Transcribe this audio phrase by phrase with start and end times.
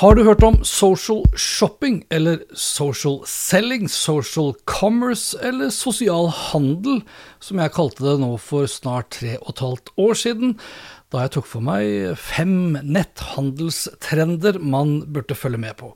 [0.00, 7.02] Har du hørt om social shopping, eller social selling, social commerce, eller sosial handel,
[7.36, 10.54] som jeg kalte det nå for snart tre og et halvt år siden,
[11.10, 15.90] da jeg tok for meg fem netthandelstrender man burde følge med på.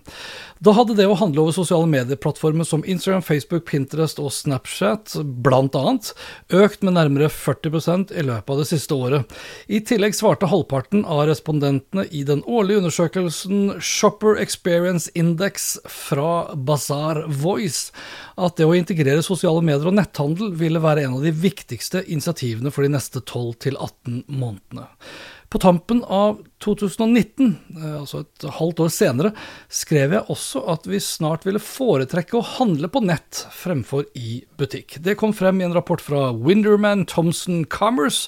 [0.64, 6.10] Da hadde det å handle over sosiale medieplattformer som Instagram, Facebook, Pinterest og Snapchat annet
[6.54, 9.34] økt med nærmere 40% i løpet av det siste året.
[9.68, 17.24] I tillegg svarte halvparten av respondentene i den årlige undersøkelsen Shopper Experience Index fra Bazaar
[17.28, 17.92] Voice
[18.40, 22.72] at det å integrere sosiale medier og netthandel ville være en av de viktigste initiativene
[22.74, 24.88] for de neste 12 18 månedene.
[25.54, 29.30] På tampen av 2019, eh, altså et halvt år senere,
[29.70, 34.98] skrev jeg også at vi snart ville foretrekke å handle på nett fremfor i butikk.
[35.04, 38.26] Det kom frem i en rapport fra Winderman Thomson Commerce,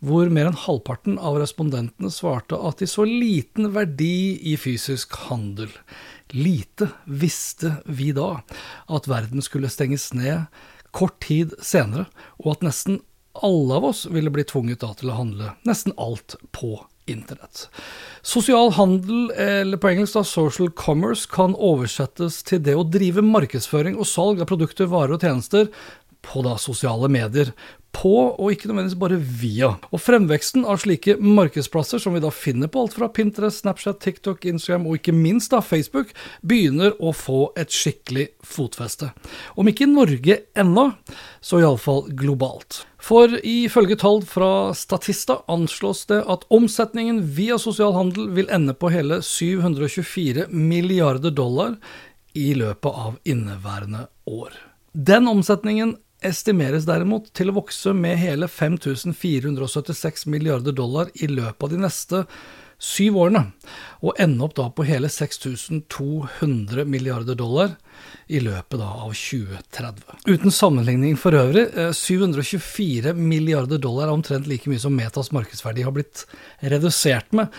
[0.00, 5.70] hvor mer enn halvparten av respondentene svarte at de så liten verdi i fysisk handel.
[6.32, 8.38] Lite visste vi da
[8.88, 10.48] at verden skulle stenges ned
[10.92, 12.08] kort tid senere,
[12.40, 13.02] og at nesten
[13.34, 16.76] alle av oss ville bli tvunget da til å handle nesten alt på
[17.10, 17.66] internett.
[18.22, 23.98] Sosial handel, eller på engelsk da social commerce, kan oversettes til det å drive markedsføring
[23.98, 25.70] og salg av produkter, varer og tjenester
[26.22, 27.50] på da sosiale medier,
[27.92, 29.70] på og ikke nødvendigvis bare via.
[29.92, 34.46] Og fremveksten av slike markedsplasser, som vi da finner på alt fra Pinterest, Snapchat, TikTok,
[34.48, 39.12] Instagram og ikke minst da Facebook, begynner å få et skikkelig fotfeste.
[39.60, 40.88] Om ikke i Norge ennå,
[41.44, 42.82] så iallfall globalt.
[43.02, 48.92] For ifølge tall fra Statista anslås det at omsetningen via sosial handel vil ende på
[48.94, 51.76] hele 724 milliarder dollar
[52.38, 54.54] i løpet av inneværende år.
[54.92, 55.96] Den omsetningen
[56.26, 62.24] estimeres derimot til å vokse med hele 5476 milliarder dollar i løpet av de neste
[62.82, 63.44] syv årene,
[64.02, 67.76] og ende opp da på hele 6200 milliarder dollar
[68.32, 70.02] i løpet av 2030.
[70.26, 71.66] Uten sammenligning for øvrig,
[71.96, 76.24] 724 milliarder dollar er omtrent like mye som Metas markedsverdi har blitt
[76.60, 77.52] redusert med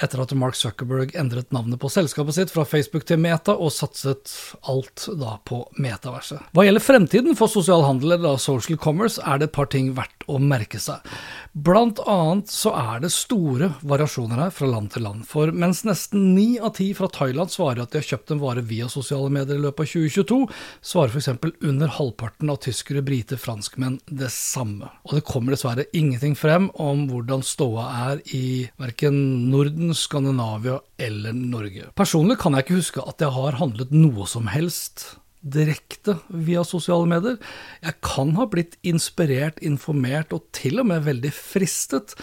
[0.00, 4.32] etter at Mark Zuckerberg endret navnet på selskapet sitt fra Facebook til Meta og satset
[4.70, 6.50] alt da på metaverset.
[6.56, 10.26] Hva gjelder fremtiden for sosial handel eller social commerce, er det et par ting verdt
[10.30, 11.04] å merke seg.
[11.52, 16.30] Blant annet så er det store variasjoner her fra land til land, for mens nesten
[16.36, 19.58] ni av ti fra Thailand svarer at de har kjøpt en vare via sosiale medier
[19.58, 20.40] i løpet av 2022,
[20.84, 21.30] svarer f.eks.
[21.66, 24.90] under halvparten av tyskere, briter, franskmenn det samme.
[25.08, 28.44] Og det kommer dessverre ingenting frem om hvordan ståa er i
[28.80, 29.16] verken
[29.50, 31.90] Norden, Skandinavia eller Norge.
[31.98, 35.08] Personlig kan jeg ikke huske at jeg har handlet noe som helst
[35.40, 37.38] direkte via sosiale medier.
[37.80, 42.14] Jeg kan ha blitt inspirert, informert og til og med veldig fristet,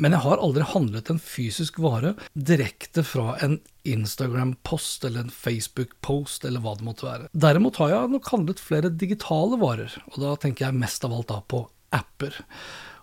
[0.00, 6.46] men jeg har aldri handlet en fysisk vare direkte fra en Instagram-post eller en Facebook-post
[6.48, 7.28] eller hva det måtte være.
[7.32, 11.30] Derimot har jeg nok handlet flere digitale varer, og da tenker jeg mest av alt
[11.32, 11.64] da på
[11.96, 12.40] apper.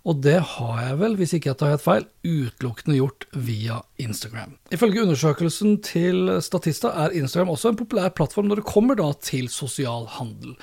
[0.07, 4.53] Og det har jeg vel, hvis ikke jeg tar helt feil, utelukkende gjort via Instagram.
[4.71, 9.49] Ifølge undersøkelsen til Statista er Instagram også en populær plattform når det kommer da til
[9.51, 10.55] sosial handel.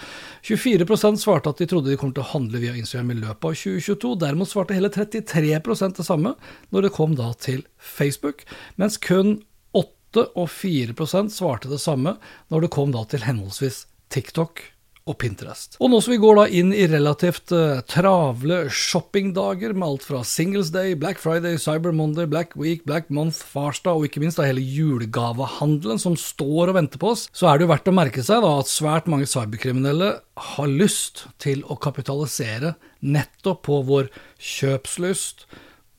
[0.49, 3.59] 24% svarte at de trodde de kom til å handle via Instagram i løpet av
[3.61, 4.15] 2022.
[4.25, 6.37] Derimot svarte hele 33% det samme
[6.73, 8.47] når det kom da til Facebook,
[8.81, 9.43] mens kun
[9.77, 12.17] 8 og 4% svarte det samme
[12.49, 14.71] når det kom da til henholdsvis TikTok
[15.05, 15.77] og Pinterest.
[15.85, 20.23] Og nå som vi går da inn i relativt uh, travle shoppingdager med alt fra
[20.25, 24.49] Singles Day, Black Friday, Cyber Monday, Black Week, Black Month, Farsdag og ikke minst da
[24.49, 28.25] hele julegavehandelen som står og venter på oss, så er det jo verdt å merke
[28.25, 30.11] seg da at svært mange cyberkriminelle
[30.55, 32.75] har lyst til å kapitalisere
[33.05, 34.09] nettopp på vår
[34.41, 35.45] kjøpslyst,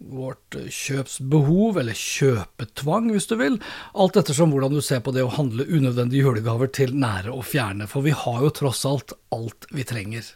[0.05, 3.59] vårt kjøpsbehov, eller kjøpetvang hvis du vil,
[3.97, 7.89] alt ettersom hvordan du ser på det å handle unødvendige julegaver til nære og fjerne,
[7.89, 10.33] for vi har jo tross alt alt vi trenger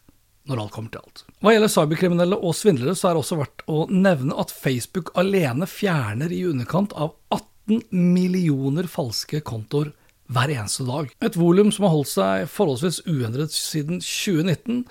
[0.50, 1.24] når alt kommer til alt.
[1.44, 5.68] Hva gjelder cyberkriminelle og svindlere, så er det også verdt å nevne at Facebook alene
[5.69, 9.92] fjerner i underkant av 18 millioner falske kontoer
[10.30, 11.10] hver eneste dag.
[11.25, 14.83] Et volum som har holdt seg forholdsvis uendret siden 2019.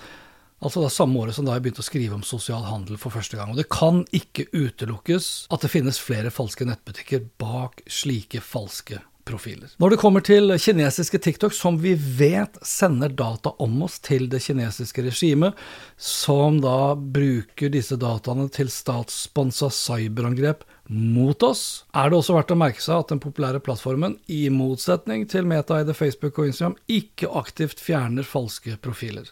[0.59, 3.15] Altså det er samme året som da jeg begynte å skrive om sosial handel for
[3.15, 3.53] første gang.
[3.53, 9.69] Og det kan ikke utelukkes at det finnes flere falske nettbutikker bak slike falske profiler.
[9.77, 14.41] Når det kommer til kinesiske TikTok, som vi vet sender data om oss til det
[14.43, 15.57] kinesiske regimet,
[15.95, 22.59] som da bruker disse dataene til statssponsa cyberangrep mot oss, er det også verdt å
[22.59, 27.83] merke seg at den populære plattformen, i motsetning til metaeide Facebook og Instagram, ikke aktivt
[27.83, 29.29] fjerner falske profiler.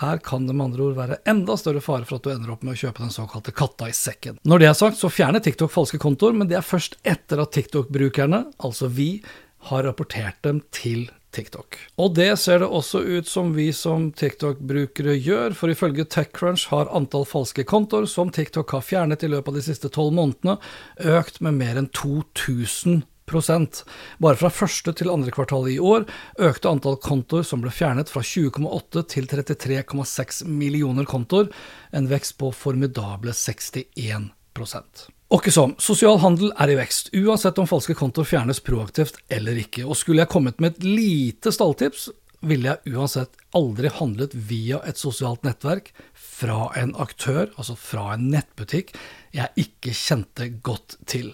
[0.00, 2.64] Her kan det med andre ord være enda større fare for at du ender opp
[2.66, 4.40] med å kjøpe den såkalte katta i sekken.
[4.42, 7.54] Når det er sagt, så fjerner TikTok falske kontoer, men det er først etter at
[7.54, 9.22] TikTok-brukerne, altså vi,
[9.64, 11.78] har rapportert dem til TikTok.
[11.96, 16.90] Og det ser det også ut som vi som TikTok-brukere gjør, for ifølge TechCrunch har
[16.94, 20.58] antall falske kontoer som TikTok har fjernet i løpet av de siste tolv månedene,
[21.16, 26.04] økt med mer enn 2000 bare fra første til andre kvartal i år
[26.38, 31.48] økte antall kontoer som ble fjernet fra 20,8 til 33,6 millioner kontoer,
[31.92, 34.30] en vekst på formidable 61
[35.34, 39.86] Åkke som, sosial handel er i vekst, uansett om falske kontoer fjernes proaktivt eller ikke,
[39.88, 42.10] og skulle jeg kommet med et lite stalltips,
[42.44, 48.28] ville jeg uansett aldri handlet via et sosialt nettverk fra en aktør, altså fra en
[48.34, 48.94] nettbutikk,
[49.34, 51.32] jeg ikke kjente godt til.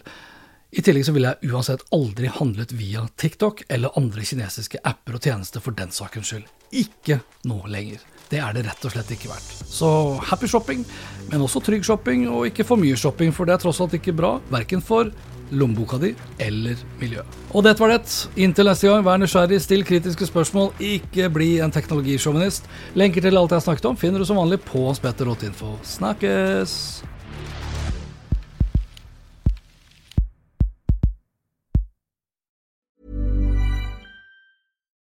[0.71, 5.25] I tillegg så ville jeg uansett aldri handlet via TikTok eller andre kinesiske apper og
[5.27, 6.47] tjenester for den sakens skyld.
[6.71, 7.17] Ikke
[7.51, 8.05] nå lenger.
[8.31, 9.49] Det er det rett og slett ikke verdt.
[9.67, 9.91] Så
[10.31, 10.85] happy shopping,
[11.33, 14.15] men også trygg shopping, og ikke for mye shopping, for det er tross alt ikke
[14.15, 15.11] bra, verken for
[15.51, 17.39] lommeboka di eller miljøet.
[17.51, 18.07] Og dette var det.
[18.39, 22.71] Inntil neste gang, vær nysgjerrig, still kritiske spørsmål, ikke bli en teknologisjåvinist.
[22.95, 25.81] Lenker til alt jeg snakket om finner du som vanlig på spetter.info.
[25.99, 26.79] Snakkes!